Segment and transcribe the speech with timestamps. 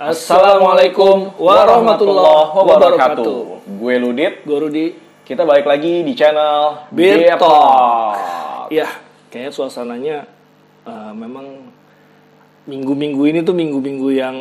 [0.00, 3.68] Assalamualaikum warahmatullahi wabarakatuh.
[3.68, 4.86] Gue Ludit, Gue Rudi.
[5.28, 8.72] kita balik lagi di channel Beer Talk.
[8.72, 8.88] Ya,
[9.28, 10.24] kayaknya suasananya
[10.88, 11.68] eh, memang
[12.64, 14.36] minggu-minggu ini tuh minggu-minggu yang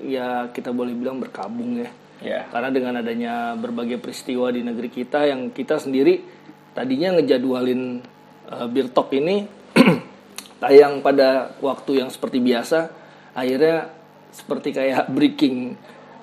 [0.00, 1.92] ya kita boleh bilang berkabung ya.
[2.24, 2.40] Ya.
[2.48, 6.24] Karena dengan adanya berbagai peristiwa di negeri kita yang kita sendiri
[6.72, 8.00] tadinya ngejadwalin
[8.56, 9.44] eh, Beer Talk ini
[10.64, 12.88] tayang pada waktu yang seperti biasa,
[13.36, 13.97] akhirnya
[14.30, 15.74] seperti kayak breaking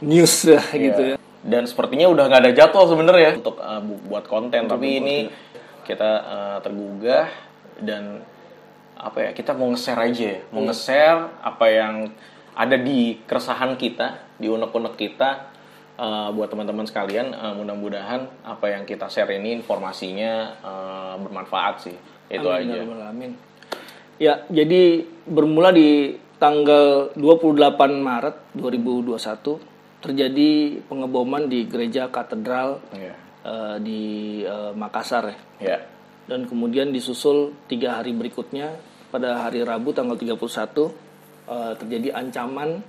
[0.03, 1.15] news ya, gitu ya.
[1.45, 5.17] Dan sepertinya udah nggak ada jadwal sebenarnya untuk uh, bu- buat konten, tapi ini
[5.85, 7.29] kita uh, tergugah
[7.77, 8.25] dan
[8.97, 12.09] apa ya kita mau nge-share aja ya, mau nge-share apa yang
[12.57, 15.53] ada di keresahan kita, di unek-unek kita
[16.01, 17.35] uh, buat teman-teman sekalian.
[17.35, 20.33] uh, mudah-mudahan apa yang kita share ini informasinya
[20.65, 21.95] uh, bermanfaat sih,
[22.31, 22.81] itu Amin, aja.
[22.81, 23.31] ya alamin.
[24.15, 30.51] Ya, jadi bermula di tanggal 28 Maret 2021 terjadi
[30.85, 33.13] pengeboman di gereja katedral Iya.
[33.45, 34.01] eh, di
[34.45, 35.37] eh, Makassar ya.
[35.59, 35.77] Ya.
[36.25, 38.73] Dan kemudian disusul tiga hari berikutnya
[39.09, 40.35] pada hari Rabu tanggal 31
[41.49, 42.83] eh, terjadi ancaman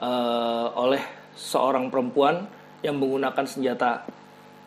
[0.00, 1.02] eh, oleh
[1.36, 2.48] seorang perempuan
[2.80, 4.02] yang menggunakan senjata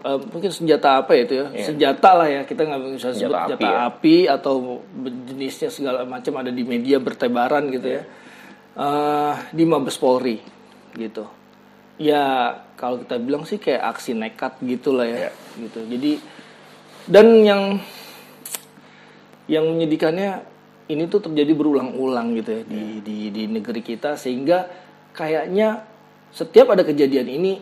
[0.03, 1.45] eh, mungkin senjata apa ya itu ya?
[1.63, 4.35] Senjata lah ya kita nggak bisa sebut Senjata senjata api api, ya.
[4.35, 4.83] atau
[5.31, 8.03] jenisnya segala macam ada di media bertebaran gitu ya.
[8.73, 10.37] Eh, di Mabes Polri
[10.97, 11.25] gitu.
[12.01, 15.79] Ya kalau kita bilang sih kayak aksi nekat gitulah ya gitu.
[15.87, 16.17] Jadi
[17.07, 17.61] dan yang
[19.47, 20.53] yang menyedihkannya
[20.87, 24.67] ini tuh terjadi berulang-ulang gitu ya di, di di negeri kita sehingga
[25.15, 25.83] kayaknya
[26.33, 27.53] setiap ada kejadian ini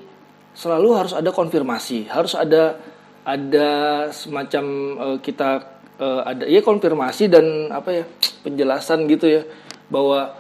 [0.52, 2.78] selalu harus ada konfirmasi harus ada
[3.24, 3.70] ada
[4.12, 4.66] semacam
[4.98, 5.50] eh, kita
[6.02, 8.04] eh, ada ya konfirmasi dan apa ya
[8.42, 9.42] penjelasan gitu ya
[9.88, 10.34] bahwa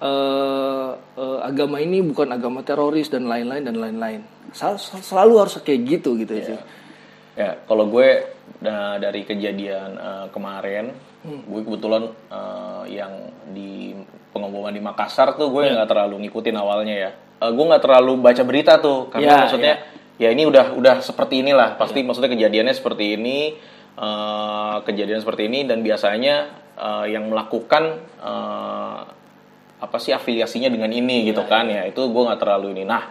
[0.00, 4.22] eh, eh, agama ini bukan agama teroris dan lain-lain dan lain-lain
[4.56, 6.58] Sel- selalu harus kayak gitu gitu ya sih.
[7.38, 8.34] Ya, kalau gue
[8.64, 11.42] nah, dari kejadian eh, kemarin, Hmm.
[11.50, 13.10] gue kebetulan eh, yang
[13.50, 13.90] di
[14.30, 15.52] pengeboman di Makassar tuh Ya.
[15.52, 17.10] gue nggak terlalu ngikutin awalnya ya.
[17.42, 19.74] Eh, gue nggak terlalu baca berita tuh, karena Ya, maksudnya
[20.18, 23.58] ya ini udah udah seperti inilah, pasti maksudnya kejadiannya seperti ini,
[23.98, 26.34] eh, kejadian seperti ini dan biasanya
[26.78, 29.00] eh, yang melakukan eh,
[29.78, 32.82] apa sih afiliasinya dengan ini gitu kan ya itu gue nggak terlalu ini.
[32.86, 33.10] Nah,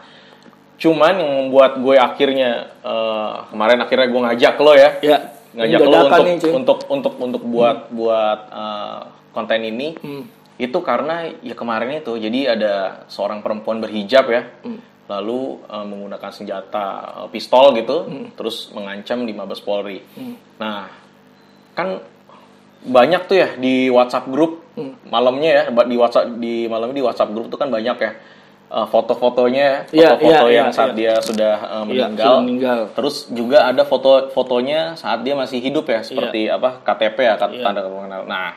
[0.77, 5.17] cuman yang membuat gue akhirnya eh, kemarin akhirnya gue ngajak lo ya Ya,
[5.57, 6.51] ngajak lo untuk, nih, cuy.
[6.53, 8.99] untuk untuk untuk buat buat eh,
[9.33, 10.23] konten ini Hmm.
[10.57, 12.73] itu karena ya kemarin itu jadi ada
[13.09, 14.77] seorang perempuan berhijab ya Hmm.
[15.09, 16.85] lalu eh, menggunakan senjata
[17.25, 18.27] eh, pistol gitu Hmm.
[18.37, 19.97] terus mengancam di Mabes Polri
[20.57, 20.85] nah
[21.73, 22.01] kan
[22.77, 24.93] banyak tuh ya di WhatsApp grup Hmm.
[25.09, 28.11] malamnya ya di WhatsApp di malamnya di WhatsApp grup tuh kan banyak ya
[28.67, 30.99] eh, foto-fotonya Iya, foto-foto iya, yang iya, saat iya.
[30.99, 32.79] dia sudah Iya, meninggal sudah meninggal.
[32.93, 38.27] Terus juga ada foto-fotonya saat dia masih hidup ya, seperti apa KTP ya, tanda pengenal.
[38.27, 38.55] Nah,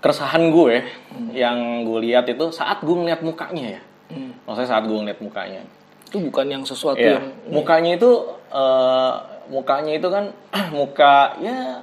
[0.00, 0.86] keresahan gue
[1.34, 4.38] yang gue lihat itu saat gue ngeliat mukanya ya, Hmm.
[4.46, 5.66] maksudnya saat gue ngeliat mukanya.
[6.06, 8.10] Itu bukan yang sesuatu Iya, yang mukanya itu,
[8.54, 9.14] eh,
[9.50, 10.30] mukanya itu kan
[10.78, 11.82] muka ya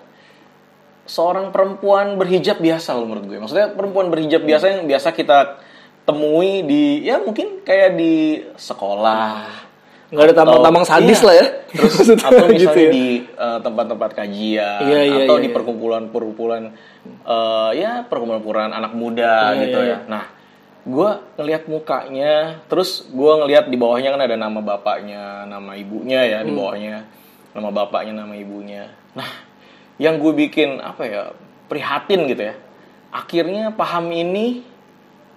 [1.04, 3.40] seorang perempuan berhijab biasa loh menurut gue.
[3.44, 5.60] Maksudnya perempuan berhijab biasa yang biasa kita
[6.04, 9.64] temui di ya mungkin kayak di sekolah
[10.14, 11.26] nggak ada tambang-tambang sadis iya.
[11.26, 11.46] lah ya.
[11.74, 12.92] Terus atau misalnya gitu ya.
[12.94, 15.56] di eh, tempat-tempat kajian Iya, iya, atau iya, di iya.
[15.58, 16.64] perkumpulan-perkumpulan
[17.26, 19.98] eh, ya perkumpulan-perkumpulan anak muda Iya, gitu iya, ya.
[20.06, 20.24] Nah,
[20.86, 21.10] gue
[21.42, 26.48] ngelihat mukanya, terus gue ngelihat di bawahnya kan ada nama bapaknya, nama ibunya ya Hmm.
[26.48, 26.96] di bawahnya,
[27.58, 28.94] nama bapaknya, nama ibunya.
[29.18, 29.30] Nah,
[29.98, 31.24] yang gue bikin apa ya
[31.72, 32.56] prihatin gitu ya.
[33.10, 34.62] Akhirnya paham ini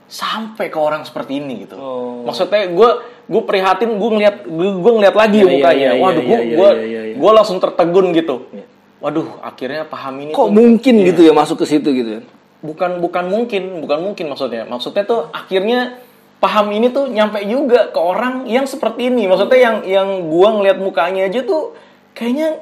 [0.06, 1.74] sampai ke orang seperti ini gitu.
[1.74, 2.22] Oh.
[2.22, 2.90] Maksudnya gue
[3.26, 5.78] gue prihatin gue ngeliat gue, ngeliat lagi Iya, iya, mukanya.
[5.78, 7.16] iya, iya, Waduh, gue iya, iya, gue iya, iya, iya.
[7.18, 8.36] gue langsung tertegun gitu.
[9.02, 12.22] Waduh, akhirnya paham ini Kok tuh mungkin gitu ya masuk ke situ gitu ya?
[12.64, 14.64] bukan bukan mungkin, bukan mungkin maksudnya.
[14.66, 16.00] Maksudnya tuh akhirnya
[16.42, 19.28] paham ini tuh nyampe juga ke orang yang seperti ini.
[19.30, 21.76] Maksudnya yang yang gue ngeliat mukanya aja tuh
[22.16, 22.60] kayaknya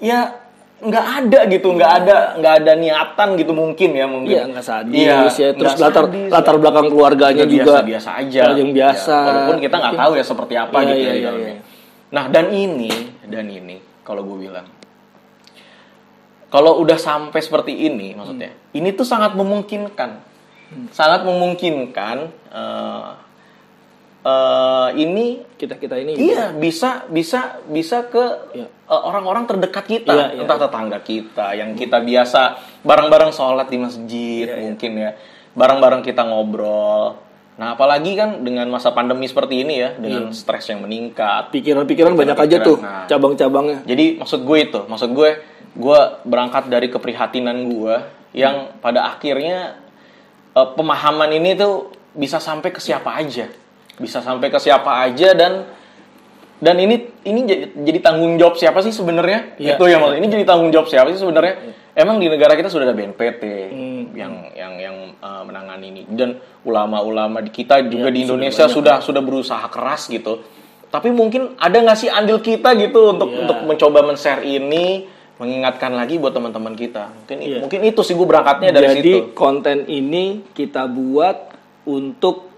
[0.00, 0.34] ya
[0.80, 4.32] nggak ada gitu, nggak ada nggak ada niatan gitu mungkin ya mungkin.
[4.32, 5.48] Iya nggak sadis Iya, ya.
[5.52, 6.30] Terus latar sadis.
[6.32, 9.12] latar belakang keluarganya Ya, juga biasa, aja yang biasa.
[9.14, 11.52] Ya, walaupun kita nggak tahu ya seperti apa Iya, gitu iya, ya di iya, dalamnya.
[11.52, 11.62] iya.
[12.10, 12.90] Nah dan ini
[13.28, 14.66] dan ini kalau gue bilang
[16.50, 20.10] kalau udah sampai seperti ini maksudnya ini tuh sangat memungkinkan
[20.90, 22.16] sangat memungkinkan
[22.50, 23.08] eh,
[24.20, 26.16] eh, ini Kita kita ini.
[26.16, 28.24] iya bisa bisa bisa ke
[28.56, 28.66] Iya.
[28.68, 32.40] eh, orang-orang terdekat kita Iya, iya, entah tetangga kita yang kita biasa
[32.80, 34.64] bareng-bareng sholat di masjid Iya, iya.
[34.72, 35.10] mungkin ya
[35.52, 37.30] bareng-bareng kita ngobrol
[37.60, 41.52] Nah, apalagi kan dengan masa pandemi seperti ini ya, dengan stres yang meningkat.
[41.52, 43.04] Pikiran-pikiran banyak aja Pikiran, tuh nah.
[43.04, 43.84] cabang-cabangnya.
[43.84, 45.44] Jadi maksud gue itu, maksud gue,
[45.76, 47.94] gue berangkat dari keprihatinan gue
[48.32, 49.76] yang pada akhirnya
[50.56, 53.52] eh, pemahaman ini tuh bisa sampai ke siapa aja,
[54.00, 55.68] bisa sampai ke siapa aja dan
[56.60, 59.56] dan ini ini jadi, jadi tanggung jawab siapa sih sebenarnya?
[59.56, 59.76] Iya.
[59.76, 61.54] Itu yang maksud ini jadi tanggung jawab siapa sih sebenarnya?
[61.92, 63.42] Emang di negara kita sudah ada BNPT
[63.72, 64.02] Hmm.
[64.12, 68.64] yang yang yang uh, menangani ini dan ulama-ulama di kita juga Iya, di sudah Indonesia
[68.66, 70.44] banyak, sudah sudah berusaha keras gitu.
[70.90, 73.40] Tapi mungkin ada nggak sih andil kita gitu untuk Iya.
[73.46, 75.08] untuk mencoba men-share ini,
[75.40, 77.08] mengingatkan lagi buat teman-teman kita.
[77.24, 77.58] Mungkin Iya.
[77.64, 79.32] mungkin itu sih gue berangkatnya dari Jadi situ.
[79.32, 81.56] konten ini kita buat
[81.88, 82.49] untuk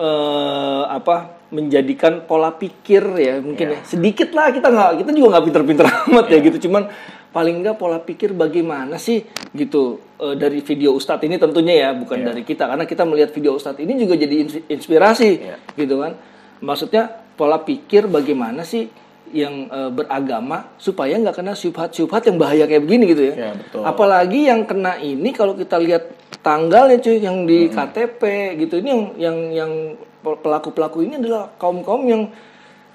[0.00, 1.36] eh, apa?
[1.50, 3.82] menjadikan pola pikir ya mungkin ya Iya.
[3.82, 6.86] sedikit lah kita nggak kita juga nggak pinter-pinter amat ya gitu cuman
[7.30, 12.22] paling nggak pola pikir bagaimana sih gitu eh, dari video Ustadz ini tentunya ya bukan
[12.22, 12.26] Iya.
[12.30, 15.56] dari kita karena kita melihat video Ustadz ini juga jadi ins- inspirasi Iya.
[15.74, 16.14] gitu kan
[16.62, 18.86] maksudnya pola pikir bagaimana sih
[19.30, 23.34] yang eh, beragama supaya nggak kena syubhat-syubhat yang bahaya kayak begini gitu ya.
[23.34, 23.82] Iya, betul.
[23.82, 26.06] Apalagi yang kena ini kalau kita lihat
[26.40, 28.22] tanggalnya cuy yang di KTP
[28.58, 29.72] gitu ini yang yang yang
[30.20, 32.22] pelaku-pelaku ini adalah kaum-kaum yang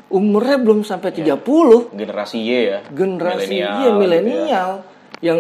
[0.07, 2.79] umurnya belum sampai 30 Generasi Y ya.
[2.87, 3.93] generasi Milenial iya gitu ya.
[3.95, 4.69] milenial
[5.19, 5.39] yang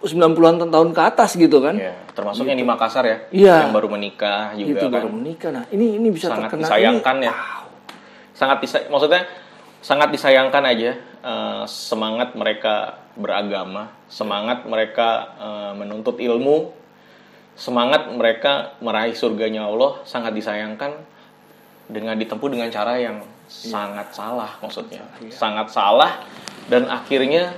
[0.00, 1.78] 90-an tahun ke atas gitu kan.
[1.78, 3.56] Ya, termasuk yang di Makassar ya, Iya.
[3.62, 4.98] yang baru menikah juga Gitu kan.
[4.98, 5.50] baru menikah.
[5.52, 7.26] Nah, ini ini bisa sangat terkena disayangkan ini.
[7.26, 7.34] ya.
[8.32, 9.22] Sangat disa- maksudnya
[9.78, 10.90] sangat disayangkan aja
[11.22, 15.08] eh, semangat mereka beragama, semangat mereka
[15.38, 16.74] eh, menuntut ilmu,
[17.54, 20.92] semangat mereka meraih surganya Allah sangat disayangkan
[21.92, 25.04] dengan ditempuh dengan cara yang sangat salah maksudnya.
[25.28, 26.24] Sangat salah
[26.72, 27.52] dan akhirnya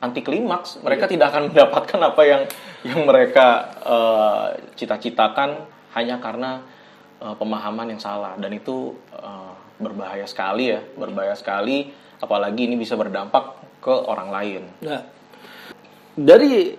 [0.00, 2.42] anti klimaks mereka tidak akan mendapatkan apa yang
[2.88, 4.46] yang mereka eh,
[4.80, 6.64] cita-citakan hanya karena
[7.20, 8.32] eh, pemahaman yang salah.
[8.40, 11.92] Dan itu eh, berbahaya sekali ya berbahaya sekali.
[12.20, 14.62] Apalagi ini bisa berdampak ke orang lain.
[14.84, 15.00] Nah,
[16.12, 16.76] dari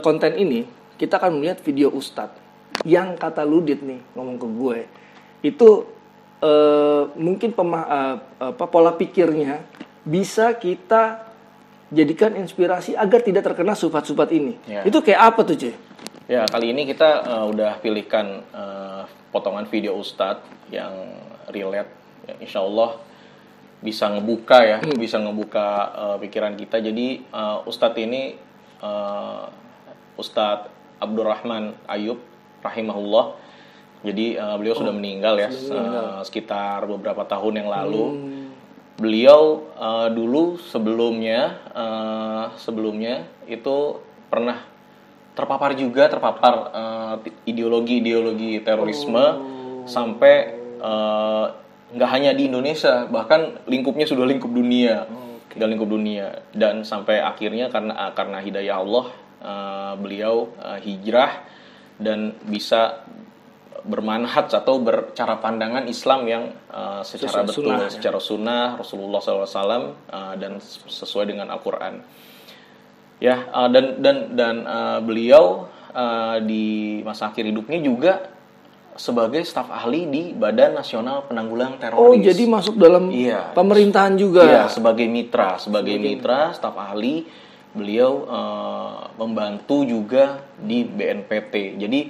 [0.00, 0.64] konten ini
[0.98, 2.36] kita akan melihat video Ustadz
[2.82, 4.78] yang kata Ludit nih ngomong ke gue
[5.46, 5.68] itu
[6.42, 8.16] eh, mungkin pema- eh,
[8.52, 9.62] apa, pola pikirnya
[10.02, 11.30] bisa kita
[11.88, 14.54] jadikan inspirasi agar tidak terkena sifat-sifat ini.
[14.68, 14.84] Ya.
[14.84, 15.74] Itu kayak apa tuh cuy?
[16.28, 19.02] Ya, kali ini kita eh, udah pilihkan eh,
[19.32, 20.92] potongan video Ustadz yang
[21.48, 21.88] relate.
[22.28, 23.00] Ya, insya Allah
[23.78, 25.66] bisa ngebuka ya, bisa ngebuka
[25.96, 26.82] eh, pikiran kita.
[26.82, 28.36] Jadi eh, Ustadz ini
[28.82, 29.44] eh,
[30.18, 32.18] Ustadz Abdurrahman Ayub
[32.62, 33.38] rahimahullah.
[34.06, 35.50] Jadi eh, beliau sudah meninggal ya,
[36.22, 38.04] sekitar beberapa tahun yang lalu.
[38.98, 44.62] Beliau eh, dulu sebelumnya eh, sebelumnya itu pernah
[45.34, 47.14] terpapar juga terpapar eh,
[47.50, 49.24] ideologi-ideologi terorisme
[49.86, 50.34] sampai
[50.78, 51.46] eh,
[51.88, 55.06] nggak hanya di Indonesia bahkan lingkupnya sudah lingkup dunia.
[55.58, 56.44] Dan lingkup dunia.
[56.54, 61.32] Dan sampai akhirnya karena karena hidayah Allah eh, beliau eh, hijrah
[61.98, 63.02] dan bisa
[63.78, 67.90] bermanhaj atau bercara pandangan Islam yang eh, secara Sesuai betul sunnah, ya.
[67.90, 69.54] secara sunnah Rasulullah SAW
[70.10, 70.52] eh, dan
[70.86, 72.02] sesuai dengan Al-Quran
[73.18, 76.66] ya eh, dan dan dan eh, beliau eh, di
[77.02, 78.12] masa akhir hidupnya juga
[78.98, 82.02] sebagai staf ahli di Badan Nasional Penanggulangan Teroris.
[82.02, 83.54] Oh, jadi masuk dalam Iya.
[83.54, 84.42] pemerintahan juga.
[84.42, 87.22] Iya, sebagai mitra, sebagai mitra staf ahli
[87.78, 91.54] beliau eh, membantu juga di BNPT.
[91.78, 92.00] Jadi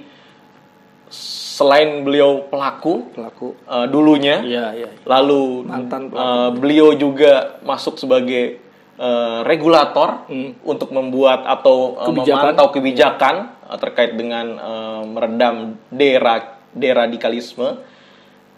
[1.09, 3.57] selain beliau pelaku Pelaku.
[3.59, 4.89] eh, dulunya, Iya, iya.
[5.03, 6.21] lalu Mantan pelaku.
[6.21, 8.61] eh, beliau juga masuk sebagai
[8.95, 10.59] eh, regulator Hmm.
[10.61, 12.35] untuk membuat atau eh, Kebijakan.
[12.51, 13.35] memantau kebijakan
[13.65, 15.55] eh, terkait dengan eh, meredam
[15.87, 16.35] dera
[16.69, 17.81] deradikalisme.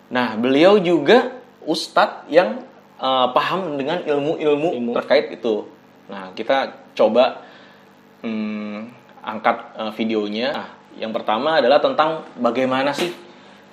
[0.10, 1.32] Nah, beliau juga
[1.64, 4.92] ustadz yang eh, paham dengan ilmu-ilmu Ilmu.
[4.94, 5.70] terkait itu.
[6.12, 6.58] Nah, kita
[6.92, 7.40] coba
[8.22, 8.78] hmm,
[9.24, 10.50] angkat eh, videonya.
[10.52, 13.16] Nah, yang pertama adalah tentang bagaimana sih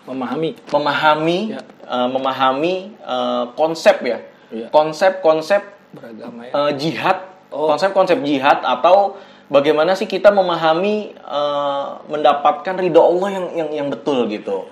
[0.07, 0.55] Memahami.
[0.73, 1.61] memahami Ya.
[1.85, 4.19] eh, memahami eh, konsep ya
[4.49, 4.73] Iya.
[4.73, 5.61] konsep-konsep
[5.93, 6.53] Beragama ya.
[6.57, 7.19] eh, jihad
[7.49, 7.65] Oh.
[7.65, 9.17] konsep-konsep jihad atau
[9.49, 14.69] bagaimana sih kita memahami eh, mendapatkan ridho Allah yang yang yang betul gitu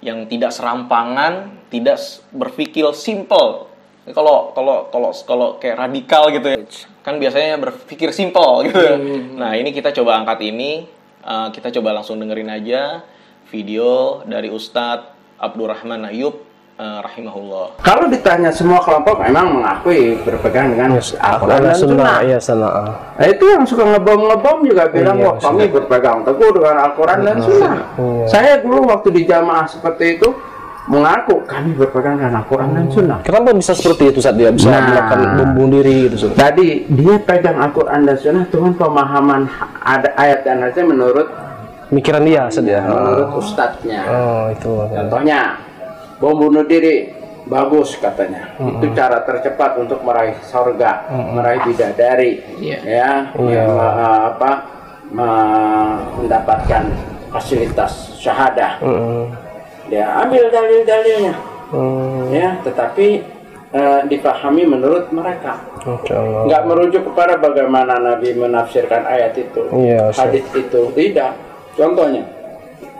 [0.00, 1.96] yang tidak serampangan tidak
[2.32, 3.67] berpikir simple
[4.14, 6.58] kalau kalau kalau kalau kayak radikal gitu ya
[7.04, 8.96] kan biasanya berpikir simple gitu ya.
[9.36, 10.86] nah ini kita coba angkat ini
[11.24, 13.02] eh, kita coba langsung dengerin aja
[13.48, 16.48] video dari Ustadz Abdurrahman Ayub
[16.78, 17.82] uh, rahimahullah.
[17.82, 22.16] Kalau ditanya semua kelompok memang mengakui berpegang dengan Al-Quran dan Sunnah.
[22.22, 22.72] Iya, sunnah.
[23.18, 27.36] Nah, itu yang suka ngebom-ngebom juga bilang, Iya, wah kami berpegang teguh dengan Al-Quran dan
[27.42, 27.74] Sunnah.
[27.98, 28.24] Iya.
[28.30, 30.28] Saya dulu waktu di jamaah seperti itu
[30.88, 33.18] mengaku kami berpegang dengan Al-Quran dan Sunnah.
[33.20, 34.80] Kenapa bisa seperti itu saat dia bisa Nah.
[34.82, 36.14] melakukan bom bunuh diri gitu?
[36.18, 36.32] Ustaz?
[36.34, 39.40] Tadi dia pegang Al-Quran dan Sunnah dengan pemahaman
[39.78, 41.28] ada ayat dan hadisnya menurut
[41.88, 42.80] Mikiran dia Ustaz ya.
[42.82, 44.00] menurut ustadznya.
[44.04, 44.72] Oh, itu.
[44.90, 45.56] Contohnya,
[46.16, 47.08] bom bunuh diri
[47.44, 48.44] bagus katanya.
[48.58, 53.08] Itu cara tercepat untuk meraih surga, meraih bidadari, ya, Iya.
[53.32, 54.50] me- eh, apa,
[55.08, 56.84] me- mendapatkan
[57.30, 58.72] fasilitas syahadah.
[58.80, 59.24] Hmm.
[59.88, 61.34] Dia ambil dalil-dalilnya,
[61.68, 62.28] Hmm.
[62.28, 63.06] ya, tetapi
[63.68, 65.60] eh, dipahami menurut mereka.
[66.48, 70.16] Nggak merujuk kepada bagaimana Nabi menafsirkan ayat itu, Ustaz.
[70.16, 71.36] hadis itu, tidak.
[71.76, 72.24] Contohnya,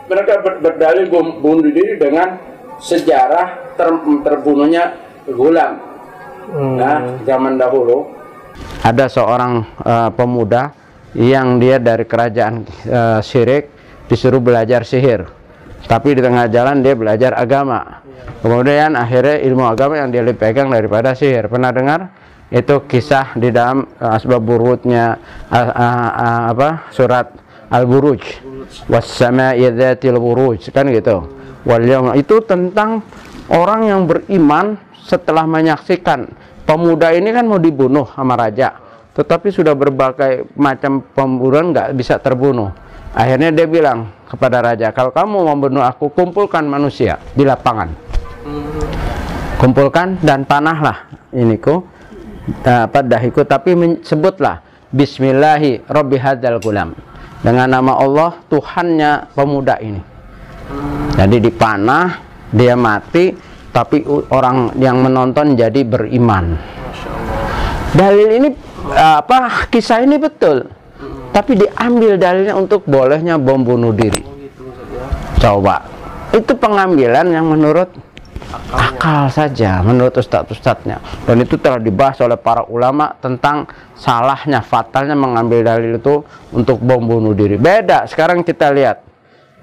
[0.05, 1.05] mereka ber- berdalil
[1.37, 2.37] bunuh diri dengan
[2.77, 4.93] sejarah ter- terbunuhnya
[5.27, 5.81] gulam.
[6.49, 8.09] Nah, zaman dahulu
[8.81, 10.73] ada seorang eh, pemuda
[11.13, 13.69] yang dia dari kerajaan eh, syirik
[14.05, 15.25] disuruh belajar sihir.
[15.89, 18.05] Tapi di tengah jalan dia belajar agama.
[18.45, 21.49] Kemudian akhirnya ilmu agama yang dia pegang daripada sihir.
[21.49, 22.13] Pernah dengar?
[22.53, 25.17] Itu kisah di dalam eh, asbab burutnya
[25.49, 26.69] ah, ah, ah, apa?
[26.93, 27.33] Surat
[27.73, 28.21] Al-Buruj.
[28.85, 31.25] Was-sama'i dzatil buruj kan gitu.
[31.65, 33.01] Wal itu tentang
[33.49, 36.29] orang yang beriman setelah menyaksikan
[36.69, 38.77] pemuda ini kan mau dibunuh sama raja
[39.17, 42.69] tetapi sudah berbagai macam pembunuhan nggak bisa terbunuh
[43.13, 47.89] akhirnya dia bilang kepada raja kalau kamu mau membunuh aku kumpulkan manusia di lapangan.
[49.59, 51.83] Kumpulkan dan panahlah iniku
[52.63, 53.43] eh, apa dahiku.
[53.43, 53.75] Tapi
[54.05, 56.95] sebutlah Bismillahi Rabbi hadzal gulam.
[57.43, 60.01] Dengan nama Allah Tuhannya pemuda ini.
[61.19, 63.35] Jadi dipanah dia mati
[63.69, 64.01] tapi
[64.31, 66.55] orang yang menonton jadi beriman.
[67.91, 68.49] Dalil ini
[68.95, 70.78] eh, apa kisah ini betul
[71.39, 74.19] tapi diambil dalilnya untuk bolehnya bom bunuh diri.
[75.39, 75.87] Coba.
[76.35, 77.87] Itu pengambilan yang menurut
[78.75, 80.99] akal saja menurut ustadz-ustadznya.
[81.23, 86.99] Dan itu telah dibahas oleh para ulama tentang salahnya fatalnya mengambil dalil itu untuk bom
[86.99, 87.55] bunuh diri.
[87.55, 88.99] Beda sekarang kita lihat.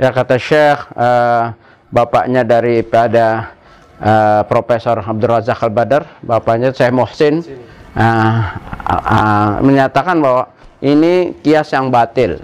[0.00, 1.44] Ya kata Syekh eh,
[1.92, 3.52] bapaknya daripada
[4.00, 8.40] eh, Profesor Abdul Razak Al Badar bapaknya Syekh Muhsin eh, ah,
[8.88, 12.40] ah, menyatakan bahwa ini kias yang batil.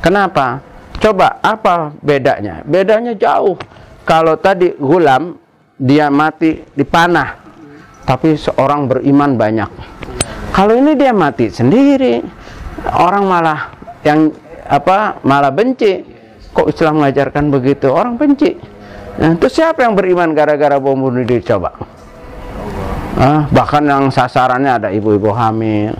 [0.00, 0.62] Kenapa?
[0.98, 2.64] Coba apa bedanya?
[2.64, 3.58] Bedanya jauh.
[4.08, 5.36] Kalau tadi gulam
[5.78, 7.38] dia mati dipanah
[8.08, 9.70] tapi seorang beriman banyak.
[10.50, 12.24] Kalau ini dia mati sendiri
[12.96, 13.60] orang malah
[14.00, 14.32] yang
[14.64, 16.16] apa malah benci.
[16.56, 17.92] Kok Islam mengajarkan begitu?
[17.92, 18.56] Orang benci.
[19.20, 21.44] Nah, terus siapa yang beriman gara-gara bom bunuh diri?
[21.44, 21.70] Coba.
[23.18, 25.94] Ah, bahkan yang sasarannya ada ibu-ibu hamil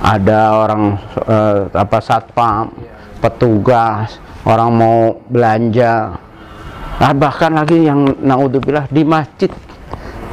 [0.00, 0.96] ada orang
[1.28, 2.72] eh, apa satpam
[3.20, 6.22] petugas orang mau belanja
[7.02, 9.50] Nah, bahkan lagi yang naudzubillah di masjid.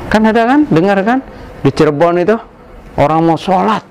[0.06, 0.70] Kan ada kan?
[0.70, 1.18] Dengar kan?
[1.66, 2.38] Di Cirebon itu
[3.02, 3.82] orang mau sholat.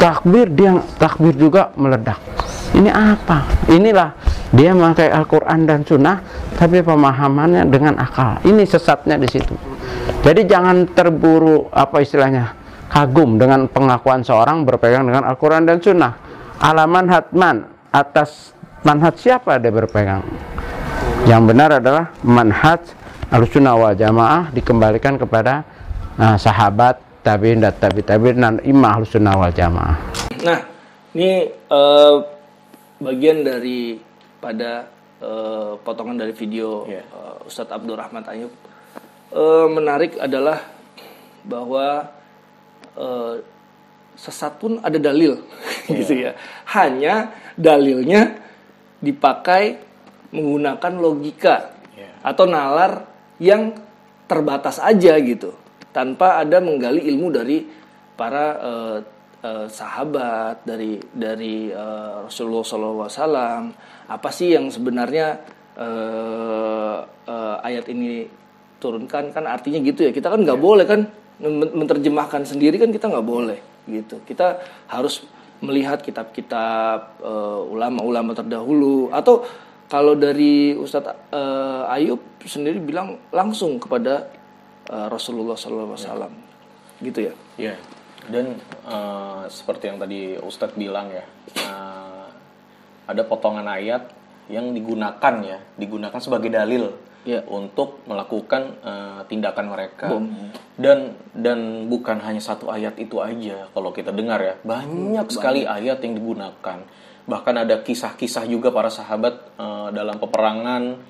[0.00, 2.16] Takbir dia takbir juga meledak.
[2.72, 3.44] Ini apa?
[3.68, 4.16] Inilah
[4.56, 6.24] dia memakai Al-Qur'an dan Sunnah
[6.56, 8.40] tapi pemahamannya dengan akal.
[8.48, 9.52] Ini sesatnya di situ.
[10.24, 12.56] Jadi jangan terburu apa istilahnya?
[12.90, 16.12] Kagum dengan pengakuan seorang berpegang dengan Al-Qur'an dan Sunnah.
[16.62, 17.56] Alaman hatman
[17.92, 20.24] atas manhaj siapa dia berpegang?
[21.26, 22.80] Yang benar adalah manhaj
[23.26, 25.66] Ahlussunnah wal Jamaah dikembalikan kepada
[26.14, 29.96] nah, sahabat tabi'in dan tabi tabi'in dan imam Ahlussunnah wal Jamaah.
[30.46, 30.60] Nah,
[31.18, 32.14] ini eh,
[33.02, 33.98] bagian dari
[34.38, 34.86] pada
[35.18, 37.02] eh, potongan dari video Iya.
[37.02, 38.54] eh, Ustadz Abdul Rahman Ayub.
[39.34, 40.62] Eh, menarik adalah
[41.42, 42.15] bahwa
[42.96, 43.34] eh,
[44.16, 45.44] sesat pun ada dalil,
[45.92, 46.32] gitu ya.
[46.72, 48.40] Hanya dalilnya
[49.00, 49.76] dipakai
[50.32, 52.12] menggunakan logika Iya.
[52.20, 53.08] atau nalar
[53.40, 53.72] yang
[54.28, 55.52] terbatas aja gitu,
[55.92, 57.64] tanpa ada menggali ilmu dari
[58.16, 58.98] para eh,
[59.70, 62.64] sahabat dari dari eh, Rasulullah
[63.06, 63.70] SAW.
[64.06, 65.40] Apa sih yang sebenarnya
[65.78, 68.26] eh, eh, ayat ini
[68.82, 69.30] turunkan?
[69.30, 70.10] Kan artinya gitu ya.
[70.10, 71.06] Kita kan nggak boleh kan
[71.42, 74.20] menerjemahkan sendiri kan kita nggak boleh gitu.
[74.24, 75.24] Kita harus
[75.60, 79.44] melihat kitab-kitab eh, ulama-ulama terdahulu atau
[79.86, 84.28] kalau dari Ustadz eh, Ayub sendiri bilang langsung kepada
[84.88, 85.96] eh, Rasulullah SAW,
[87.00, 87.34] gitu ya.
[87.56, 87.74] Iya.
[88.26, 91.24] Dan eh, seperti yang tadi Ustadz bilang ya,
[91.56, 92.26] eh,
[93.06, 94.10] ada potongan ayat
[94.46, 96.92] yang digunakan ya, digunakan sebagai dalil
[97.26, 97.42] Iya.
[97.50, 100.06] untuk melakukan eh, tindakan mereka.
[100.78, 105.98] Dan dan bukan hanya satu ayat itu aja kalau kita dengar ya, banyak sekali ayat
[106.06, 106.78] yang digunakan.
[107.26, 111.02] Bahkan ada kisah-kisah juga para sahabat eh, dalam peperangan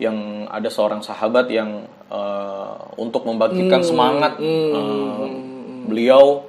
[0.00, 5.28] yang ada seorang sahabat yang eh, untuk membangkitkan semangat eh,
[5.84, 6.48] beliau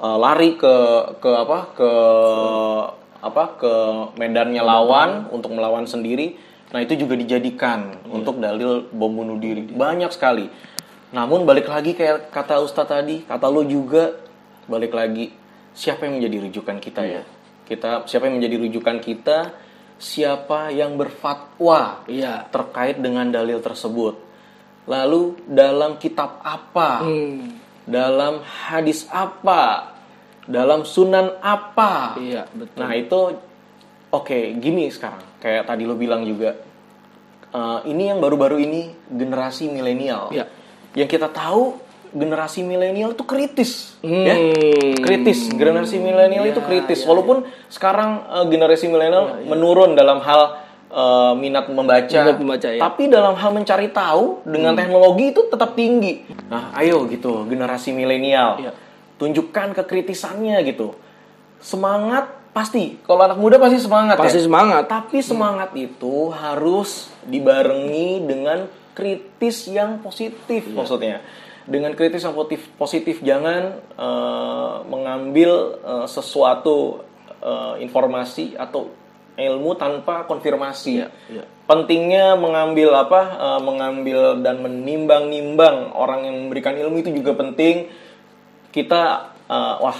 [0.00, 0.74] eh, lari ke
[1.20, 1.90] ke apa ke
[3.24, 3.72] apa ke
[4.20, 6.36] medannya lawan untuk melawan sendiri.
[6.74, 10.50] Nah itu juga dijadikan untuk dalil bom bunuh diri banyak sekali.
[11.14, 14.18] Namun balik lagi kayak kata Ustadz tadi, kata lo juga
[14.66, 15.30] balik lagi
[15.70, 17.22] siapa yang menjadi rujukan kita ya?
[17.64, 19.38] Kita siapa yang menjadi rujukan kita?
[19.94, 22.50] Siapa yang berfatwa Iya.
[22.50, 24.18] terkait dengan dalil tersebut?
[24.90, 27.06] Lalu dalam kitab apa?
[27.06, 27.56] Hmm.
[27.86, 29.93] Dalam hadis apa?
[30.44, 32.16] Dalam sunan apa?
[32.16, 32.76] Iya, betul.
[32.76, 33.18] Nah itu
[34.08, 36.54] oke gini sekarang kayak tadi lo bilang juga
[37.48, 40.28] eh, ini yang baru-baru ini generasi milenial.
[40.30, 40.44] Iya.
[40.94, 41.80] Yang kita tahu
[42.14, 44.94] generasi milenial itu kritis, ya Hmm.
[45.02, 45.50] kritis.
[45.50, 47.02] Generasi milenial itu Iya, kritis.
[47.02, 52.78] iya, Walaupun sekarang eh, generasi milenial menurun dalam hal eh, minat membaca, Minat membaca, ya.
[52.78, 56.22] tapi dalam hal mencari tahu dengan teknologi itu tetap tinggi.
[56.46, 58.70] Nah, ayo gitu generasi milenial Iya.
[59.18, 60.94] Tunjukkan kekritisannya gitu.
[61.62, 63.00] Semangat pasti.
[63.02, 64.46] Kalau anak muda pasti semangat Pasti ya.
[64.46, 64.82] semangat.
[64.86, 71.18] Tapi semangat itu harus dibarengi dengan kritis yang positif maksudnya.
[71.64, 77.02] Dengan kritis yang positif, positif jangan eh, mengambil eh, sesuatu
[77.42, 78.92] eh, informasi atau
[79.34, 80.92] ilmu tanpa konfirmasi.
[81.02, 81.44] Iya, iya.
[81.64, 83.22] Pentingnya mengambil apa?
[83.34, 87.88] eh, mengambil dan menimbang-nimbang orang yang memberikan ilmu itu juga penting.
[88.74, 89.98] Kita eh, wah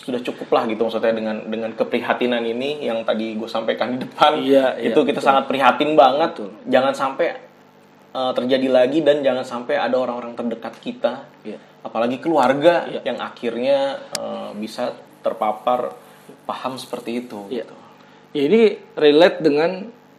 [0.00, 4.40] sudah cukup lah gitu maksudnya dengan dengan keprihatinan ini yang tadi gue sampaikan di depan
[4.40, 7.36] Iya, iya, itu kita sangat prihatin banget jangan sampai
[8.16, 11.60] uh, terjadi lagi dan jangan sampai ada orang-orang terdekat kita Iya.
[11.84, 13.12] apalagi keluarga Iya.
[13.12, 15.92] yang akhirnya uh, bisa terpapar
[16.48, 17.68] paham seperti itu Iya.
[17.68, 17.76] gitu.
[18.32, 18.62] Ya ini
[18.96, 19.70] relate dengan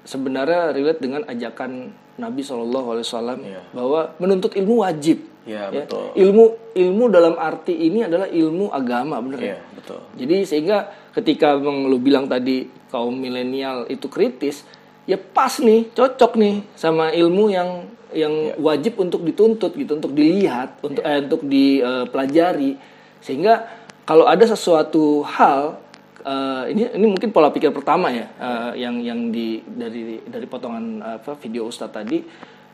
[0.06, 1.90] sebenarnya relate dengan ajakan
[2.22, 3.62] Nabi Shallallahu Alaihi Wasallam Iya.
[3.74, 5.26] bahwa menuntut ilmu wajib.
[5.42, 5.82] Iya, Ya.
[5.84, 6.14] betul.
[6.14, 6.44] Ilmu
[6.78, 9.48] ilmu dalam arti ini adalah ilmu agama, bener ya?
[9.50, 10.00] Iya, betul.
[10.16, 10.78] Jadi sehingga
[11.18, 14.62] ketika Bang lu bilang tadi kaum milenial itu kritis,
[15.10, 17.70] ya pas nih, cocok nih sama ilmu yang
[18.12, 22.76] yang wajib untuk dituntut gitu, untuk dilihat, untuk eh, untuk dipelajari.
[23.24, 23.66] Sehingga
[24.04, 25.80] kalau ada sesuatu hal
[26.22, 31.02] eh, ini ini mungkin pola pikir pertama ya eh, yang yang di dari dari potongan
[31.22, 32.20] apa video Ustadz tadi.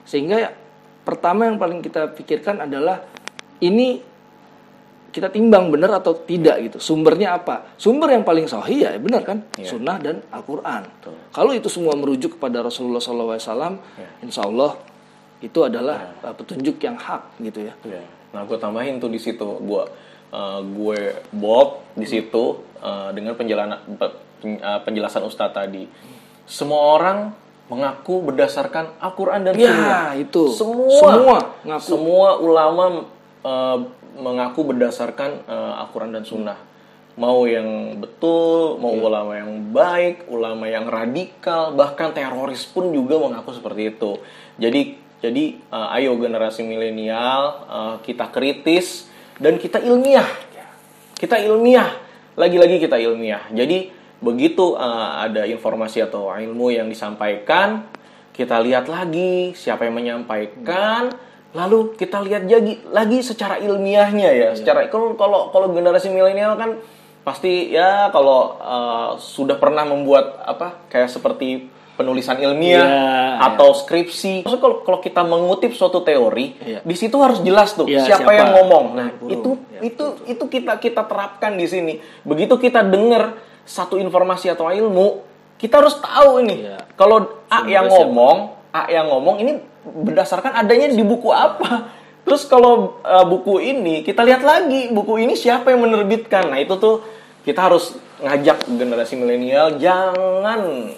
[0.08, 0.52] Sehingga ya,
[1.04, 3.04] pertama yang paling kita pikirkan adalah
[3.60, 4.00] ini
[5.12, 6.78] kita timbang benar atau tidak gitu.
[6.78, 7.74] Sumbernya apa?
[7.80, 9.44] Sumber yang paling sahih ya benar kan?
[9.66, 10.84] Sunnah dan Al-Quran.
[11.34, 13.82] Kalau itu semua merujuk kepada Rasulullah SAW
[14.22, 14.78] Insya Allah
[15.42, 17.74] itu adalah uh, petunjuk yang hak gitu ya.
[17.86, 18.02] Iya.
[18.34, 19.84] Nah, gue tambahin tuh di situ, gue
[20.34, 21.00] uh, gue
[21.34, 25.86] bold di situ uh, dengan penjelasan uh, penjelasan Ustadz tadi.
[26.48, 27.34] Semua orang
[27.68, 30.08] mengaku berdasarkan Al-Quran dan Ya, Sunnah.
[30.16, 30.44] itu.
[30.56, 31.38] Semua, Semua
[31.68, 31.84] ngaku.
[31.84, 32.86] semua ulama
[33.44, 33.78] uh,
[34.16, 36.58] mengaku berdasarkan uh, Al-Quran dan Sunnah.
[37.18, 43.58] Mau yang betul, mau ulama yang baik, ulama yang radikal, bahkan teroris pun juga mengaku
[43.58, 44.22] seperti itu.
[44.62, 49.10] Jadi, jadi uh, ayo generasi milenial uh, kita kritis
[49.42, 50.30] dan kita ilmiah.
[51.18, 51.90] Kita ilmiah,
[52.38, 53.50] lagi-lagi kita ilmiah.
[53.50, 53.89] Jadi
[54.21, 57.89] begitu uh, ada informasi atau ilmu yang disampaikan,
[58.32, 61.10] kita lihat lagi siapa yang menyampaikan,
[61.58, 64.50] lalu kita lihat lagi lagi secara ilmiahnya ya.
[64.54, 66.78] Secara kalau kalau kalau generasi milenial kan
[67.26, 71.67] pasti ya kalau uh, sudah pernah membuat apa kayak seperti
[71.98, 74.46] penulisan ilmiah Iya, atau skripsi.
[74.46, 76.80] Maksudnya kalau kalau kita mengutip suatu teori, Iya.
[76.86, 78.38] di situ harus jelas tuh Iya, siapa, siapa?
[78.38, 78.86] yang ngomong.
[78.94, 79.34] Nah, Burung.
[79.34, 79.50] itu
[79.82, 81.98] itu itu kita kita terapkan di sini.
[82.22, 85.26] Begitu kita dengar satu informasi atau ilmu,
[85.58, 86.70] kita harus tahu ini.
[86.70, 86.78] Iya.
[86.94, 88.06] Kalau A yang siapa?
[88.06, 88.38] ngomong,
[88.72, 89.52] A yang ngomong ini
[89.84, 91.90] berdasarkan adanya di buku apa.
[92.28, 96.52] Terus kalau uh, buku ini kita lihat lagi buku ini siapa yang menerbitkan.
[96.54, 97.02] Nah, itu tuh
[97.42, 100.92] kita harus ngajak generasi milenial jangan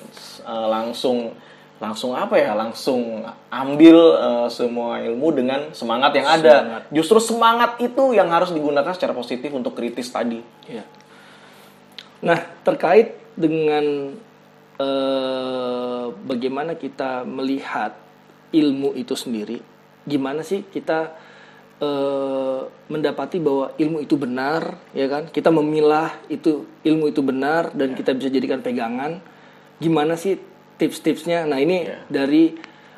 [0.50, 1.38] uh, langsung
[1.80, 6.84] langsung apa ya langsung ambil uh, semua ilmu dengan semangat yang ada Semangat.
[6.92, 10.84] justru semangat itu yang harus digunakan secara positif untuk kritis tadi Iya.
[12.20, 14.12] Nah, terkait dengan
[14.80, 17.96] eh, bagaimana kita melihat
[18.52, 19.64] ilmu itu sendiri,
[20.04, 21.16] gimana sih kita
[21.80, 25.32] eh, mendapati bahwa ilmu itu benar, ya kan?
[25.32, 29.24] Kita memilah itu ilmu itu benar dan kita bisa jadikan pegangan.
[29.80, 30.36] Gimana sih
[30.76, 31.44] tips-tipsnya.
[31.44, 31.98] Nah ini Iya.
[32.06, 32.44] dari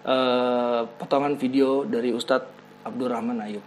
[0.01, 2.49] eh, potongan video dari Ustadz
[2.81, 3.61] Abdurrahman Ayub.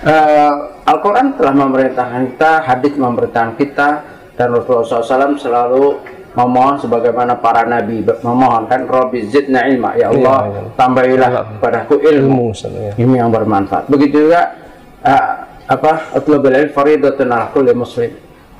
[0.00, 0.52] Eh,
[0.86, 3.88] Al-Quran telah memerintahkan kita, hadis memerintahkan kita,
[4.32, 5.84] dan Rasulullah SAW selalu
[6.30, 10.70] memohon sebagaimana para nabi ber- memohonkan Robbi zidna ilma ya Allah Iya, iya.
[10.78, 12.92] tambahilah kepadaku ilmu Ilmu, Ustaz, ya.
[12.94, 14.54] ilmu yang bermanfaat begitu juga
[15.02, 15.22] eh,
[15.66, 18.14] apa utlubul ilm faridatun ala kulli muslim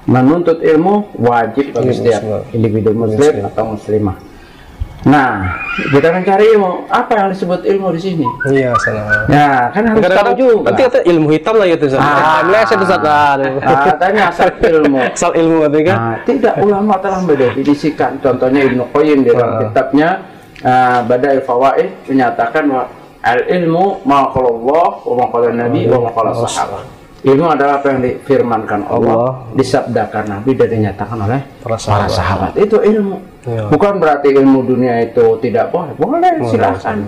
[0.05, 2.55] menuntut ilmu wajib bagi setiap Muslim.
[2.57, 4.17] individu muslim atau muslimah
[5.01, 9.25] nah kita mencari ilmu apa yang disebut ilmu di sini Iya, salah.
[9.33, 10.67] Nah, kan harus tahu Kadang-kadang juga.
[10.69, 12.05] nanti kata ilmu hitam lah gitu, Ustaz.
[12.05, 12.21] Ah.
[12.21, 13.01] Ah, meleset Ustaz.
[13.01, 13.53] Aduh.
[13.65, 14.99] Katanya asal ilmu.
[15.17, 15.97] Asal ilmu kan.
[15.97, 18.21] Nah, tidak ulama telah mendefinisikan.
[18.21, 19.61] Contohnya Ibnu Qayyim di dalam Ah.
[19.65, 20.09] kitabnya
[20.61, 22.85] uh, Bada'il Fawaid menyatakan bahwa
[23.25, 26.85] al ilmu ma qala Allah wa ma qala Nabi wa ma qala sahabat.
[27.21, 29.33] Ilmu adalah apa yang difirmankan Allah, Allah.
[29.53, 32.11] disabdakan Nabi dan dinyatakan oleh Para para sahabat.
[32.17, 32.53] sahabat.
[32.57, 33.17] Itu ilmu.
[33.45, 33.65] Iya.
[33.69, 35.93] Bukan berarti ilmu dunia itu tidak boleh.
[36.01, 37.05] Boleh, silakan.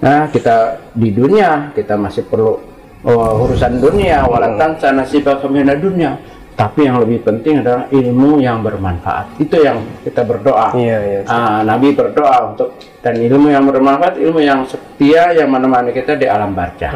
[0.00, 2.56] Nah, kita di dunia kita masih perlu
[3.04, 6.16] oh, urusan dunia, walatan sana sibak ke mana dunia.
[6.56, 9.40] Tapi yang lebih penting adalah ilmu yang bermanfaat.
[9.40, 10.72] Itu yang kita berdoa.
[10.76, 11.20] Iya, iya.
[11.24, 16.28] Ah, Nabi berdoa untuk dan ilmu yang bermanfaat, ilmu yang setia yang menemani kita di
[16.28, 16.92] alam barzah.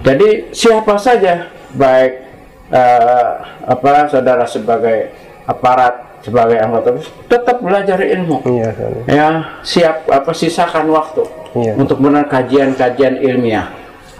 [0.00, 2.12] Jadi siapa saja baik
[2.70, 3.30] eh,
[3.66, 5.10] apa saudara sebagai
[5.46, 8.44] aparat sebagai anggota tetap belajar ilmu.
[8.44, 8.70] Iya.
[9.08, 9.28] Ya
[9.64, 11.74] siap apa sisakan waktu Iya.
[11.74, 13.66] untuk benar kajian-kajian ilmiah.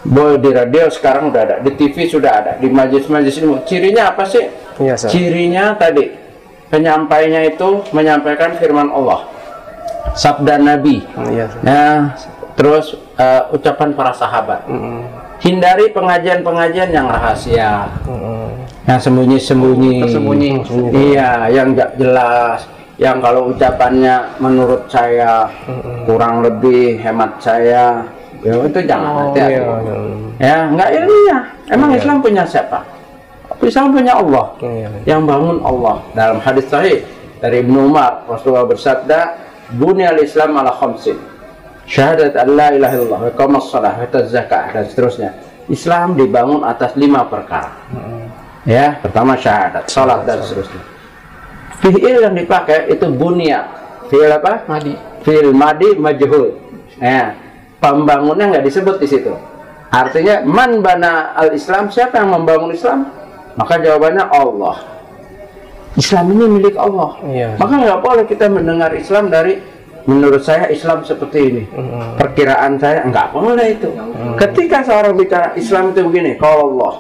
[0.01, 3.63] Boleh di radio sekarang udah ada, di TV sudah ada, di majelis-majelis ilmu.
[3.69, 4.49] Cirinya apa sih?
[4.81, 4.97] Iya.
[4.97, 6.09] Cirinya tadi
[6.73, 9.29] penyampainya itu menyampaikan firman Allah,
[10.17, 11.87] sabda Nabi, Iya, ya,
[12.57, 14.65] terus eh, ucapan para sahabat.
[15.40, 17.88] Hindari pengajian-pengajian yang rahasia,
[18.85, 20.50] yang sembunyi-sembunyi, Tersembunyi.
[21.16, 22.68] iya, yang nggak jelas,
[23.00, 25.48] yang kalau ucapannya menurut saya
[26.05, 28.05] kurang lebih hemat saya,
[28.44, 29.53] ya itu jangan hati-hati.
[29.57, 29.64] iya.
[30.37, 31.42] Ya, nggak ilmiah.
[31.68, 32.85] Emang Islam punya siapa?
[33.61, 34.88] Islam punya Allah Iya.
[35.05, 37.05] yang bangun Allah dalam hadis sahih
[37.40, 39.37] dari Ibnu Umar Rasulullah bersabda
[39.76, 41.20] bunyal Islam ala khamsin
[41.90, 43.98] syahadat an la ilaha illallah iqamas shalah
[44.31, 45.31] zakah dan seterusnya.
[45.66, 47.74] Islam dibangun atas lima perkara.
[48.62, 50.83] Ya pertama syahadat salat dan seterusnya.
[51.83, 53.66] Fi'il yang dipakai itu bunya
[54.07, 54.62] fi'il apa?
[54.70, 54.94] Madi.
[55.26, 56.55] fi'il madi majhul.
[57.03, 57.35] Ya
[57.83, 59.35] pembangunnya nggak disebut di situ.
[59.90, 63.11] Artinya man bana al Islam siapa yang membangun Islam?
[63.59, 64.76] Maka jawabannya Allah.
[65.98, 67.18] Islam ini milik Allah.
[67.26, 67.48] Iya.
[67.59, 69.59] maka nggak boleh kita mendengar Islam dari
[70.07, 71.63] menurut saya Islam seperti ini.
[72.17, 73.91] Perkiraan saya nggak boleh itu.
[74.37, 76.95] Ketika seorang bicara Islam itu begini kalau Allah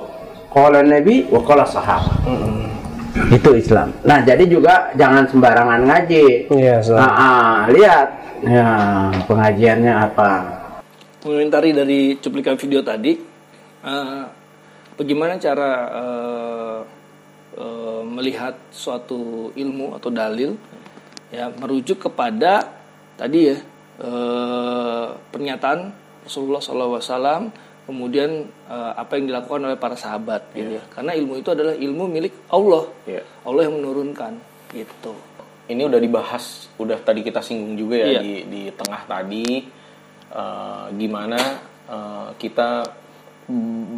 [0.50, 2.18] kalau Nabi wa kalau sahabat.
[3.30, 3.94] Itu Islam.
[4.06, 6.50] Nah jadi juga jangan sembarangan ngaji.
[6.50, 6.98] Iya, Ustaz.
[6.98, 8.08] Ah, ah, lihat.
[8.40, 8.68] Ya
[9.28, 10.30] pengajiannya apa?
[11.20, 13.12] Mengomentari dari cuplikan video tadi,
[13.84, 14.24] eh,
[14.96, 16.78] bagaimana cara eh,
[17.60, 20.56] eh, melihat suatu ilmu atau dalil,
[21.28, 22.79] ya merujuk kepada
[23.20, 23.56] tadi ya
[24.00, 25.92] eh, pernyataan
[26.24, 27.52] Rasulullah SAW,
[27.84, 30.82] kemudian eh, apa yang dilakukan oleh para sahabat, gitu ya.
[30.88, 33.22] Karena ilmu itu adalah ilmu milik Allah, Iya.
[33.44, 34.32] Allah yang menurunkan,
[34.72, 35.12] gitu.
[35.70, 38.20] ini udah dibahas, udah tadi kita singgung juga ya Iya.
[38.24, 39.62] di di tengah tadi
[40.32, 41.38] eh, gimana
[41.86, 42.82] eh, kita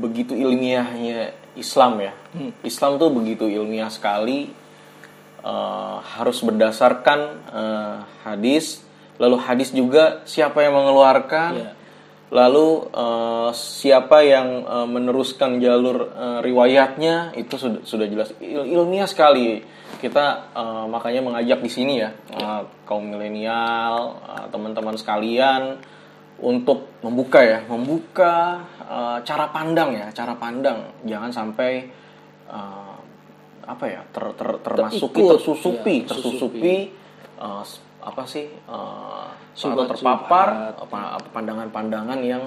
[0.03, 2.13] begitu ilmiahnya Islam ya.
[2.65, 4.49] Islam tuh begitu ilmiah sekali
[5.45, 7.21] eh, harus berdasarkan
[7.53, 8.85] eh, hadis,
[9.23, 11.71] lalu hadis juga siapa yang mengeluarkan, Iya.
[12.29, 19.07] lalu eh, siapa yang eh, meneruskan jalur eh, riwayatnya itu sudah sudah jelas Il- ilmiah
[19.07, 19.63] sekali.
[19.97, 23.95] Kita eh, makanya mengajak di sini ya eh, kaum milenial,
[24.27, 25.79] eh, teman-teman sekalian
[26.43, 30.99] untuk membuka ya, membuka eh, cara pandang ya, cara pandang.
[31.07, 31.73] Jangan sampai
[32.51, 32.95] eh,
[33.63, 36.77] apa ya ter, ter- termasuki tersusupi ya, tersusupi
[37.39, 40.49] eh, s- apa sih eh, atau Subhat- terpapar
[41.31, 42.45] pandangan-pandangan yang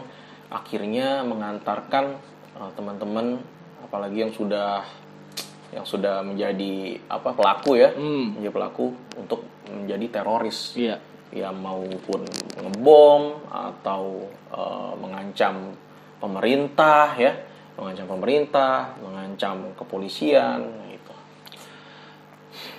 [0.50, 2.20] akhirnya mengantarkan
[2.56, 3.40] eh, teman-teman
[3.82, 4.84] apalagi yang sudah
[5.72, 8.36] yang sudah menjadi apa pelaku ya Hmm.
[8.36, 10.98] menjadi pelaku untuk menjadi teroris Iya.
[11.34, 12.22] ya maupun
[12.56, 15.74] ngebom atau eh, mengancam
[16.20, 17.34] pemerintah ya
[17.76, 20.64] mengancam pemerintah mengancam kepolisian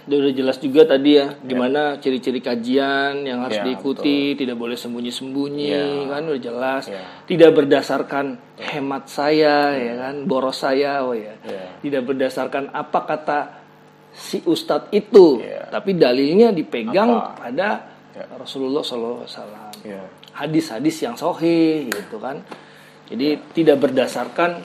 [0.07, 5.67] udah jelas juga tadi ya, gimana ciri-ciri kajian yang harus Ya, diikuti, tidak boleh sembunyi-sembunyi,
[5.67, 6.07] Ya.
[6.07, 6.85] kan udah jelas.
[6.87, 7.03] Ya.
[7.27, 11.35] Tidak berdasarkan hemat saya, ya kan, boros saya, oh ya.
[11.43, 11.75] Ya.
[11.83, 13.39] Tidak berdasarkan apa kata
[14.15, 15.67] si ustadz itu, Ya.
[15.75, 17.51] tapi dalilnya dipegang Apa?
[17.51, 17.69] pada
[18.17, 18.25] Ya.
[18.41, 19.29] Rasulullah SAW.
[19.85, 20.01] Ya.
[20.33, 22.41] Hadis-hadis yang sohih gitu kan.
[23.13, 24.65] Jadi tidak berdasarkan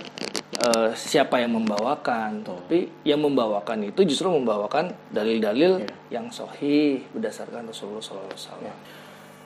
[0.61, 8.01] eh, siapa yang membawakan, tapi yang membawakan itu justru membawakan dalil-dalil yang sohih berdasarkan Rasulullah
[8.01, 8.69] SAW.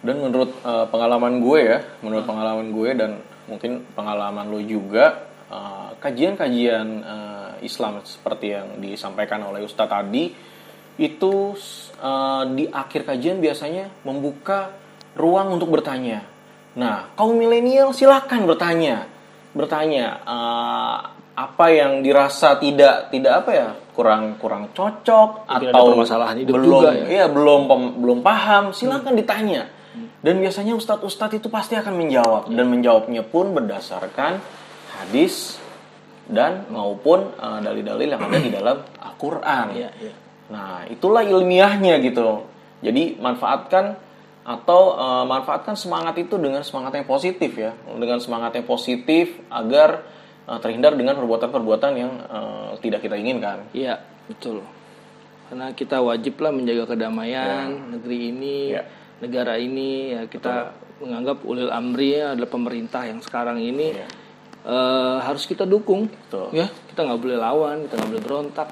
[0.05, 3.11] Dan menurut eh, pengalaman gue ya, menurut pengalaman gue dan
[3.49, 10.29] mungkin pengalaman lo juga, eh, kajian-kajian eh, Islam seperti yang disampaikan oleh Ustadz tadi
[10.99, 11.33] itu
[12.01, 14.73] eh, di akhir kajian biasanya membuka
[15.15, 16.27] ruang untuk bertanya.
[16.75, 19.07] Nah, kaum milenial silahkan bertanya,
[19.55, 20.97] bertanya eh,
[21.35, 26.67] apa yang dirasa tidak tidak apa ya kurang kurang cocok Mungkin atau permasalahan hidup belum
[26.67, 27.05] juga ya.
[27.07, 29.71] Iya belum pem- belum paham, silakan ditanya.
[30.19, 34.43] Dan biasanya ustadz-ustadz itu pasti akan menjawab dan menjawabnya pun berdasarkan
[34.99, 35.55] hadis
[36.27, 39.71] dan maupun eh, dalil-dalil yang ada di dalam Al-Qur'an.
[39.71, 40.13] Iya, iya.
[40.51, 42.45] Nah, itulah ilmiahnya gitu.
[42.83, 43.97] Jadi manfaatkan
[44.45, 50.05] atau eh, manfaatkan semangat itu dengan semangat yang positif ya, dengan semangat yang positif agar
[50.45, 53.65] eh, terhindar dengan perbuatan-perbuatan yang eh, tidak kita inginkan.
[53.73, 53.97] Iya,
[54.29, 54.61] betul.
[55.45, 58.85] Karena kita wajib lah menjaga kedamaian negeri ini, Ya.
[59.21, 60.13] negara ini.
[60.13, 64.09] Ya kita menganggap ulil amri adalah pemerintah yang sekarang ini Ya.
[64.65, 66.09] eh, harus kita dukung.
[66.09, 66.49] Betul.
[66.53, 68.69] Ya, kita nggak boleh lawan, kita nggak boleh berontak.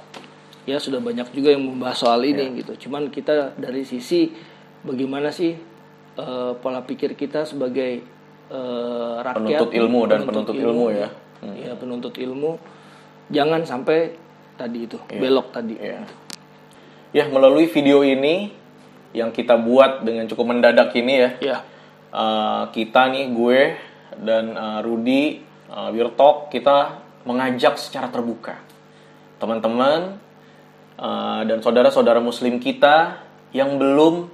[0.65, 2.33] Ya sudah banyak juga yang membahas soal Ya.
[2.41, 2.89] ini gitu.
[2.89, 4.33] Cuman kita dari sisi
[4.83, 5.55] bagaimana sih
[6.19, 8.03] eh, pola pikir kita sebagai
[8.51, 11.09] eh, rakyat, Penuntut ilmu dan penuntut ilmu ya.
[11.43, 12.55] Ya penuntut ilmu
[13.27, 14.15] jangan sampai
[14.55, 15.75] tadi itu belok tadi.
[15.75, 16.07] Iya.
[17.13, 18.49] Ya, melalui video ini
[19.13, 21.29] yang kita buat dengan cukup mendadak ini ya.
[21.41, 21.57] Ya.
[22.13, 23.61] eh, kita nih gue
[24.21, 28.59] dan eh, Rudi uh, Wirtok kita mengajak secara terbuka
[29.41, 30.21] teman-teman
[30.99, 34.29] eh, dan saudara-saudara muslim kita yang belum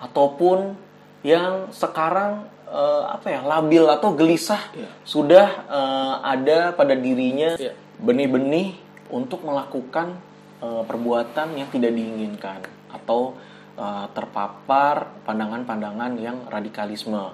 [0.00, 0.74] ataupun
[1.22, 4.60] yang sekarang eh, apa ya labil atau gelisah
[5.02, 7.72] sudah eh, ada pada dirinya Iya.
[7.98, 8.76] benih-benih
[9.08, 10.18] untuk melakukan
[10.60, 12.60] eh, perbuatan yang tidak diinginkan
[12.92, 13.34] atau
[13.76, 17.32] eh, terpapar pandangan-pandangan yang radikalisme.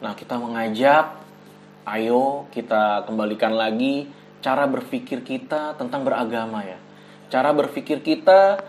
[0.00, 1.12] Nah, kita mengajak,
[1.84, 4.08] ayo kita kembalikan lagi
[4.40, 6.80] cara berpikir kita tentang beragama ya.
[7.28, 8.64] Cara berpikir kita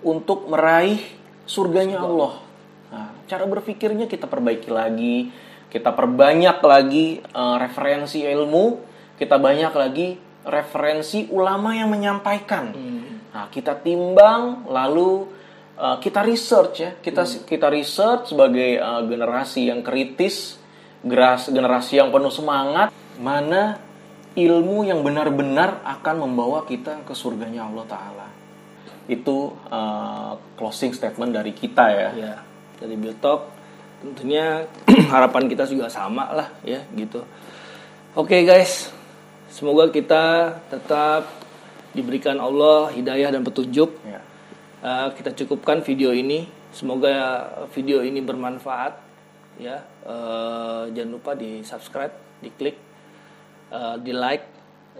[0.00, 0.98] untuk meraih
[1.44, 2.40] surganya Allah.
[3.30, 5.30] Cara berpikirnya kita perbaiki lagi,
[5.70, 8.82] kita perbanyak lagi eh, referensi ilmu,
[9.14, 12.74] kita banyak lagi referensi ulama yang menyampaikan.
[13.30, 15.28] Nah, kita timbang lalu
[15.78, 20.58] uh, kita research ya, kita kita research sebagai uh, generasi yang kritis,
[21.06, 22.90] geras, generasi yang penuh semangat,
[23.20, 23.78] mana
[24.34, 28.28] ilmu yang benar-benar akan membawa kita ke surganya Allah Taala.
[29.06, 32.10] Itu uh, closing statement dari kita ya.
[32.16, 32.34] ya
[32.80, 33.40] dari Biotok
[34.00, 34.64] tentunya
[35.12, 37.20] harapan kita juga sama lah ya gitu.
[38.16, 38.90] Oke guys.
[39.52, 41.28] Semoga kita tetap
[41.92, 43.92] diberikan Allah hidayah dan petunjuk.
[44.02, 44.20] Ya.
[44.80, 46.48] Eh, kita cukupkan video ini.
[46.72, 48.94] Semoga video ini bermanfaat
[49.60, 49.84] ya.
[50.06, 52.76] Eh, jangan lupa di subscribe diklik
[53.68, 54.46] eh, di like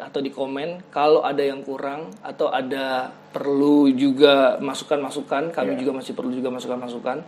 [0.00, 6.16] atau di komen kalau ada yang kurang atau ada perlu juga masukan-masukan kami juga masih
[6.16, 7.20] perlu juga masukan-masukan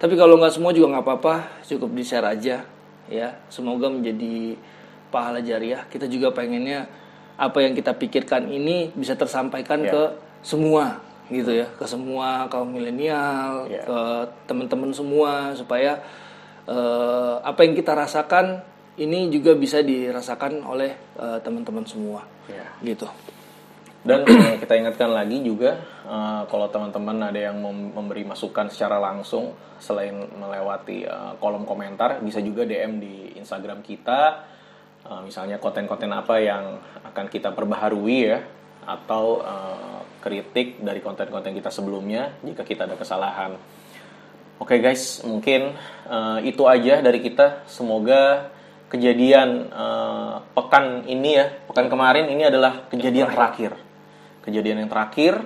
[0.00, 2.64] tapi kalau nggak semua juga nggak apa-apa cukup di share aja
[3.06, 4.56] ya semoga menjadi
[5.12, 6.88] pahala jariah kita juga pengennya
[7.36, 9.92] apa yang kita pikirkan ini bisa tersampaikan Ya.
[9.92, 10.02] ke
[10.40, 13.84] semua gitu ya ke semua kaum milenial Ya.
[13.84, 13.98] ke
[14.48, 16.00] teman-teman semua supaya
[16.64, 18.62] eh, apa yang kita rasakan
[19.00, 22.66] ini juga bisa dirasakan oleh eh, teman-teman semua Ya.
[22.80, 23.04] gitu
[24.00, 25.76] Dan eh, kita ingatkan lagi juga
[26.08, 32.20] eh, kalau teman-teman ada yang mem- memberi masukan secara langsung selain melewati eh, kolom komentar
[32.24, 34.52] bisa juga DM di Instagram kita
[35.24, 36.76] misalnya konten-konten apa yang
[37.08, 38.38] akan kita perbaharui ya
[38.84, 39.40] atau
[40.20, 43.56] kritik dari konten-konten kita sebelumnya jika kita ada kesalahan.
[44.60, 45.72] Oke guys, mungkin
[46.04, 47.64] eh, itu aja dari kita.
[47.64, 48.52] Semoga
[48.92, 53.89] kejadian eh, pekan ini ya, pekan kemarin ini adalah kejadian terakhir.
[54.40, 55.44] Kejadian yang terakhir,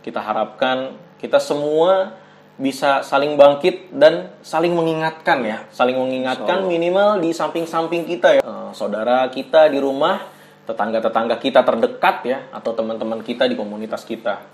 [0.00, 2.16] kita harapkan kita semua
[2.60, 8.72] bisa saling bangkit dan saling mengingatkan ya, saling mengingatkan minimal di samping-samping kita ya, Eh,
[8.76, 10.22] saudara kita di rumah,
[10.68, 14.44] tetangga-tetangga kita terdekat ya, atau teman-teman kita di komunitas kita.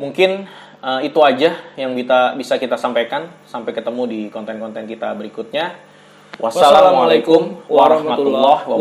[0.00, 0.48] Mungkin
[0.82, 3.30] eh, itu aja yang bisa bisa kita sampaikan.
[3.46, 5.76] Sampai ketemu di konten-konten kita berikutnya.
[6.36, 8.76] Wassalamualaikum warahmatullahi wabarakatuh.